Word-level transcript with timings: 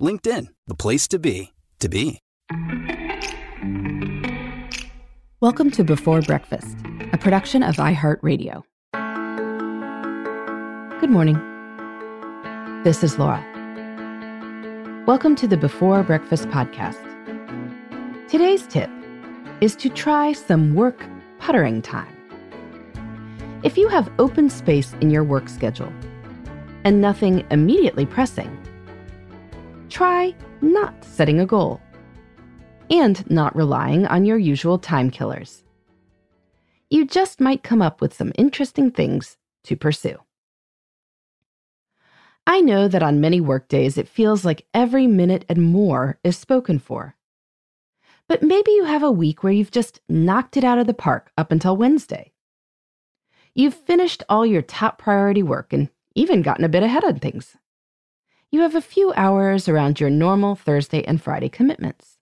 LinkedIn, 0.00 0.46
the 0.66 0.74
place 0.74 1.06
to 1.08 1.18
be, 1.18 1.52
to 1.78 1.88
be. 1.88 2.20
Welcome 5.40 5.70
to 5.72 5.84
Before 5.84 6.22
Breakfast, 6.22 6.76
a 7.12 7.18
production 7.18 7.62
of 7.62 7.76
iHeartRadio. 7.76 8.62
Good 11.00 11.10
morning. 11.10 11.38
This 12.82 13.04
is 13.04 13.18
Laura. 13.18 13.44
Welcome 15.06 15.36
to 15.36 15.46
the 15.46 15.56
Before 15.56 16.02
Breakfast 16.02 16.48
podcast. 16.48 16.98
Today's 18.28 18.66
tip 18.66 18.90
is 19.60 19.76
to 19.76 19.90
try 19.90 20.32
some 20.32 20.74
work 20.74 21.04
puttering 21.38 21.82
time. 21.82 22.16
If 23.62 23.76
you 23.76 23.88
have 23.88 24.10
open 24.18 24.48
space 24.48 24.94
in 25.02 25.10
your 25.10 25.24
work 25.24 25.48
schedule 25.48 25.92
and 26.84 27.02
nothing 27.02 27.44
immediately 27.50 28.06
pressing, 28.06 28.56
try 29.90 30.34
not 30.62 31.04
setting 31.04 31.40
a 31.40 31.46
goal 31.46 31.80
and 32.90 33.28
not 33.30 33.54
relying 33.54 34.06
on 34.06 34.24
your 34.24 34.38
usual 34.38 34.78
time 34.78 35.10
killers. 35.10 35.64
You 36.88 37.06
just 37.06 37.40
might 37.40 37.62
come 37.62 37.82
up 37.82 38.00
with 38.00 38.14
some 38.14 38.32
interesting 38.36 38.90
things 38.90 39.36
to 39.64 39.76
pursue. 39.76 40.18
I 42.46 42.60
know 42.60 42.88
that 42.88 43.02
on 43.02 43.20
many 43.20 43.40
workdays 43.40 43.96
it 43.96 44.08
feels 44.08 44.44
like 44.44 44.66
every 44.74 45.06
minute 45.06 45.44
and 45.48 45.62
more 45.62 46.18
is 46.24 46.36
spoken 46.36 46.78
for. 46.78 47.14
But 48.26 48.42
maybe 48.42 48.72
you 48.72 48.84
have 48.84 49.02
a 49.02 49.10
week 49.10 49.42
where 49.42 49.52
you've 49.52 49.70
just 49.70 50.00
knocked 50.08 50.56
it 50.56 50.64
out 50.64 50.78
of 50.78 50.86
the 50.86 50.94
park 50.94 51.30
up 51.36 51.52
until 51.52 51.76
Wednesday. 51.76 52.32
You've 53.54 53.74
finished 53.74 54.22
all 54.28 54.46
your 54.46 54.62
top 54.62 54.98
priority 54.98 55.42
work 55.42 55.72
and 55.72 55.90
even 56.14 56.42
gotten 56.42 56.64
a 56.64 56.68
bit 56.68 56.82
ahead 56.82 57.04
on 57.04 57.18
things. 57.18 57.56
You 58.52 58.62
have 58.62 58.74
a 58.74 58.80
few 58.80 59.12
hours 59.16 59.68
around 59.68 60.00
your 60.00 60.10
normal 60.10 60.56
Thursday 60.56 61.04
and 61.04 61.22
Friday 61.22 61.48
commitments. 61.48 62.18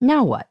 Now 0.00 0.22
what? 0.22 0.48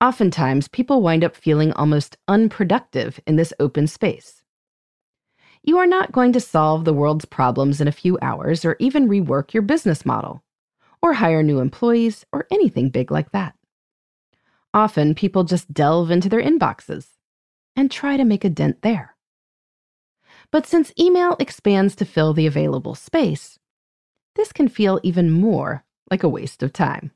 Oftentimes, 0.00 0.68
people 0.68 1.02
wind 1.02 1.22
up 1.22 1.36
feeling 1.36 1.72
almost 1.72 2.16
unproductive 2.28 3.20
in 3.26 3.36
this 3.36 3.52
open 3.60 3.86
space. 3.86 4.42
You 5.62 5.78
are 5.78 5.86
not 5.86 6.12
going 6.12 6.32
to 6.32 6.40
solve 6.40 6.84
the 6.84 6.94
world's 6.94 7.26
problems 7.26 7.80
in 7.80 7.88
a 7.88 7.92
few 7.92 8.18
hours 8.22 8.64
or 8.64 8.76
even 8.78 9.08
rework 9.08 9.52
your 9.52 9.62
business 9.62 10.06
model, 10.06 10.42
or 11.02 11.14
hire 11.14 11.42
new 11.42 11.60
employees, 11.60 12.24
or 12.32 12.46
anything 12.50 12.88
big 12.88 13.10
like 13.10 13.32
that. 13.32 13.54
Often, 14.72 15.14
people 15.14 15.44
just 15.44 15.72
delve 15.72 16.10
into 16.10 16.28
their 16.28 16.42
inboxes 16.42 17.08
and 17.76 17.90
try 17.90 18.16
to 18.16 18.24
make 18.24 18.44
a 18.44 18.50
dent 18.50 18.82
there. 18.82 19.13
But 20.50 20.66
since 20.66 20.92
email 20.98 21.36
expands 21.38 21.94
to 21.96 22.04
fill 22.04 22.32
the 22.32 22.46
available 22.46 22.94
space, 22.94 23.58
this 24.36 24.52
can 24.52 24.68
feel 24.68 25.00
even 25.02 25.30
more 25.30 25.84
like 26.10 26.22
a 26.22 26.28
waste 26.28 26.62
of 26.62 26.72
time. 26.72 27.12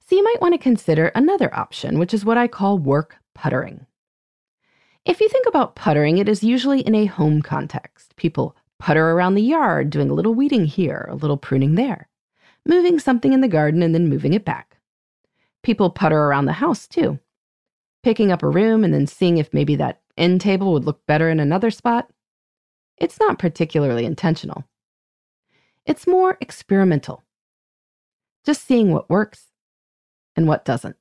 So 0.00 0.16
you 0.16 0.24
might 0.24 0.40
want 0.40 0.54
to 0.54 0.58
consider 0.58 1.06
another 1.08 1.54
option, 1.54 1.98
which 1.98 2.12
is 2.12 2.24
what 2.24 2.36
I 2.36 2.48
call 2.48 2.78
work 2.78 3.16
puttering. 3.34 3.86
If 5.04 5.20
you 5.20 5.28
think 5.28 5.46
about 5.46 5.74
puttering, 5.74 6.18
it 6.18 6.28
is 6.28 6.44
usually 6.44 6.80
in 6.80 6.94
a 6.94 7.06
home 7.06 7.42
context. 7.42 8.14
People 8.16 8.56
putter 8.78 9.10
around 9.10 9.34
the 9.34 9.42
yard, 9.42 9.90
doing 9.90 10.10
a 10.10 10.14
little 10.14 10.34
weeding 10.34 10.66
here, 10.66 11.06
a 11.08 11.14
little 11.14 11.36
pruning 11.36 11.76
there, 11.76 12.08
moving 12.66 12.98
something 12.98 13.32
in 13.32 13.40
the 13.40 13.48
garden 13.48 13.82
and 13.82 13.94
then 13.94 14.08
moving 14.08 14.32
it 14.32 14.44
back. 14.44 14.76
People 15.62 15.90
putter 15.90 16.18
around 16.18 16.44
the 16.44 16.52
house 16.52 16.86
too, 16.86 17.18
picking 18.02 18.30
up 18.30 18.42
a 18.42 18.48
room 18.48 18.84
and 18.84 18.92
then 18.92 19.06
seeing 19.06 19.38
if 19.38 19.54
maybe 19.54 19.76
that 19.76 20.01
end 20.16 20.40
table 20.40 20.72
would 20.72 20.84
look 20.84 21.04
better 21.06 21.28
in 21.28 21.40
another 21.40 21.70
spot. 21.70 22.08
It's 22.98 23.18
not 23.18 23.38
particularly 23.38 24.04
intentional. 24.04 24.64
It's 25.86 26.06
more 26.06 26.38
experimental. 26.40 27.24
Just 28.44 28.66
seeing 28.66 28.92
what 28.92 29.10
works 29.10 29.46
and 30.36 30.46
what 30.46 30.64
doesn't. 30.64 30.96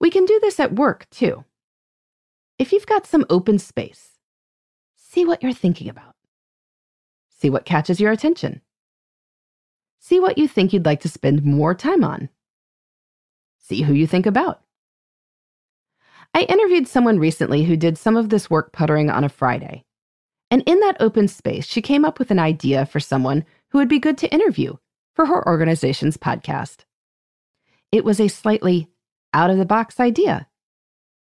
We 0.00 0.10
can 0.10 0.24
do 0.24 0.38
this 0.40 0.58
at 0.58 0.74
work 0.74 1.08
too. 1.10 1.44
If 2.58 2.72
you've 2.72 2.86
got 2.86 3.06
some 3.06 3.26
open 3.30 3.58
space, 3.58 4.18
see 4.96 5.24
what 5.24 5.42
you're 5.42 5.52
thinking 5.52 5.88
about. 5.88 6.14
See 7.28 7.50
what 7.50 7.64
catches 7.64 8.00
your 8.00 8.12
attention. 8.12 8.60
See 9.98 10.20
what 10.20 10.38
you 10.38 10.48
think 10.48 10.72
you'd 10.72 10.86
like 10.86 11.00
to 11.00 11.08
spend 11.08 11.44
more 11.44 11.74
time 11.74 12.02
on. 12.04 12.28
See 13.58 13.82
who 13.82 13.92
you 13.92 14.06
think 14.06 14.26
about. 14.26 14.62
I 16.32 16.42
interviewed 16.42 16.86
someone 16.86 17.18
recently 17.18 17.64
who 17.64 17.76
did 17.76 17.98
some 17.98 18.16
of 18.16 18.28
this 18.28 18.48
work 18.48 18.72
puttering 18.72 19.10
on 19.10 19.24
a 19.24 19.28
Friday. 19.28 19.84
And 20.50 20.62
in 20.66 20.80
that 20.80 20.96
open 21.00 21.28
space, 21.28 21.66
she 21.66 21.82
came 21.82 22.04
up 22.04 22.18
with 22.18 22.30
an 22.30 22.38
idea 22.38 22.86
for 22.86 23.00
someone 23.00 23.44
who 23.70 23.78
would 23.78 23.88
be 23.88 23.98
good 23.98 24.18
to 24.18 24.32
interview 24.32 24.76
for 25.14 25.26
her 25.26 25.46
organization's 25.46 26.16
podcast. 26.16 26.84
It 27.92 28.04
was 28.04 28.20
a 28.20 28.28
slightly 28.28 28.88
out 29.32 29.50
of 29.50 29.58
the 29.58 29.66
box 29.66 30.00
idea, 30.00 30.48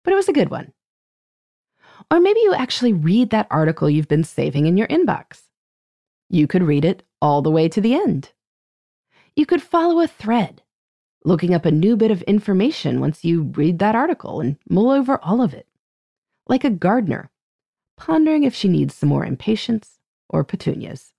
but 0.03 0.13
it 0.13 0.15
was 0.15 0.29
a 0.29 0.33
good 0.33 0.49
one. 0.49 0.73
Or 2.11 2.19
maybe 2.19 2.39
you 2.41 2.53
actually 2.53 2.93
read 2.93 3.29
that 3.29 3.47
article 3.51 3.89
you've 3.89 4.07
been 4.07 4.23
saving 4.23 4.65
in 4.65 4.77
your 4.77 4.87
inbox. 4.87 5.41
You 6.29 6.47
could 6.47 6.63
read 6.63 6.85
it 6.85 7.03
all 7.21 7.41
the 7.41 7.51
way 7.51 7.67
to 7.69 7.81
the 7.81 7.93
end. 7.93 8.31
You 9.35 9.45
could 9.45 9.61
follow 9.61 9.99
a 9.99 10.07
thread, 10.07 10.63
looking 11.23 11.53
up 11.53 11.65
a 11.65 11.71
new 11.71 11.95
bit 11.95 12.11
of 12.11 12.21
information 12.23 12.99
once 12.99 13.25
you 13.25 13.43
read 13.43 13.79
that 13.79 13.95
article 13.95 14.39
and 14.39 14.57
mull 14.69 14.89
over 14.89 15.19
all 15.23 15.41
of 15.41 15.53
it, 15.53 15.67
like 16.47 16.63
a 16.63 16.69
gardener, 16.69 17.29
pondering 17.97 18.43
if 18.43 18.55
she 18.55 18.67
needs 18.67 18.95
some 18.95 19.09
more 19.09 19.25
impatiens 19.25 19.99
or 20.29 20.43
petunias. 20.43 21.13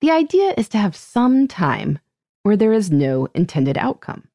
The 0.00 0.10
idea 0.10 0.54
is 0.56 0.68
to 0.68 0.78
have 0.78 0.94
some 0.94 1.48
time 1.48 1.98
where 2.42 2.56
there 2.56 2.72
is 2.72 2.90
no 2.90 3.28
intended 3.34 3.76
outcome. 3.76 4.28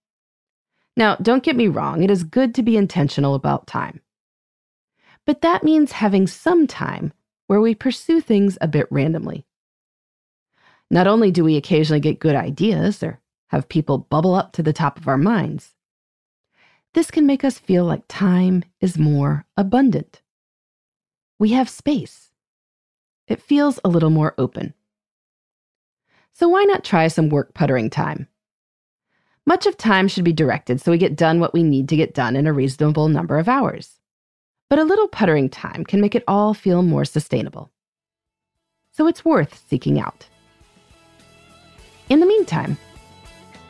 Now, 0.98 1.16
don't 1.16 1.44
get 1.44 1.56
me 1.56 1.68
wrong, 1.68 2.04
it 2.04 2.12
is 2.12 2.24
good 2.24 2.54
to 2.56 2.64
be 2.64 2.76
intentional 2.76 3.36
about 3.36 3.68
time. 3.68 4.02
But 5.26 5.42
that 5.42 5.64
means 5.64 5.94
having 5.94 6.28
some 6.28 6.68
time 6.68 7.14
where 7.48 7.62
we 7.62 7.76
pursue 7.76 8.20
things 8.20 8.58
a 8.60 8.68
bit 8.68 8.88
randomly. 8.92 9.46
Not 10.90 11.08
only 11.08 11.32
do 11.32 11.46
we 11.46 11.56
occasionally 11.56 12.02
get 12.02 12.20
good 12.20 12.36
ideas 12.36 13.02
or 13.02 13.21
have 13.52 13.68
people 13.68 13.98
bubble 13.98 14.34
up 14.34 14.54
to 14.54 14.64
the 14.64 14.72
top 14.72 14.98
of 14.98 15.10
our 15.10 15.18
minds, 15.18 15.76
this 16.94 17.12
can 17.12 17.26
make 17.26 17.44
us 17.44 17.60
feel 17.60 17.84
like 17.84 18.04
time 18.08 18.64
is 18.80 18.98
more 18.98 19.46
abundant. 19.58 20.22
We 21.38 21.50
have 21.52 21.70
space. 21.70 22.32
It 23.28 23.42
feels 23.42 23.78
a 23.84 23.90
little 23.90 24.10
more 24.10 24.34
open. 24.38 24.74
So 26.32 26.48
why 26.48 26.64
not 26.64 26.86
try 26.86 27.10
some 27.10 27.28
work 27.28 27.54
puttering 27.54 27.90
time? 27.90 28.28
Much 29.46 29.66
of 29.66 29.76
time 29.76 30.08
should 30.08 30.24
be 30.24 30.34
directed 30.34 30.80
so 30.80 30.92
we 30.92 30.98
get 30.98 31.18
done 31.18 31.42
what 31.42 31.54
we 31.54 31.62
need 31.62 31.90
to 31.90 31.98
get 31.98 32.14
done 32.14 32.38
in 32.38 32.48
a 32.48 32.54
reasonable 32.54 33.10
number 33.10 33.38
of 33.38 33.50
hours. 33.50 34.00
But 34.70 34.80
a 34.80 34.86
little 34.86 35.10
puttering 35.10 35.50
time 35.50 35.84
can 35.84 36.00
make 36.00 36.16
it 36.16 36.24
all 36.26 36.54
feel 36.54 36.84
more 36.84 37.04
sustainable. 37.04 37.70
So 38.92 39.08
it's 39.08 39.26
worth 39.26 39.62
seeking 39.68 40.00
out. 40.00 40.26
In 42.08 42.22
the 42.22 42.26
meantime, 42.26 42.78